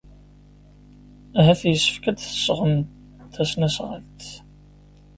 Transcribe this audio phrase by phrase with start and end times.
[1.39, 2.73] Ahat yessefk ad d-tesɣem
[3.33, 4.23] tasnasɣalt.